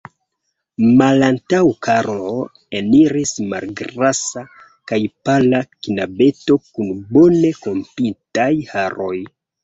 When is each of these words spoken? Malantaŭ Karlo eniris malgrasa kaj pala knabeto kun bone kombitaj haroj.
Malantaŭ 0.99 1.57
Karlo 1.87 2.31
eniris 2.79 3.33
malgrasa 3.51 4.43
kaj 4.91 4.99
pala 5.29 5.59
knabeto 5.89 6.57
kun 6.71 6.89
bone 7.11 7.53
kombitaj 7.67 8.49
haroj. 8.73 9.15